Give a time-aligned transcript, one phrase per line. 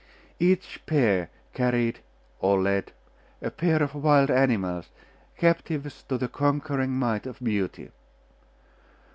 [0.39, 1.99] Each pair carried
[2.39, 2.91] or led
[3.39, 4.89] a pair of wild animals,
[5.37, 7.91] captives of the conquering might of Beauty.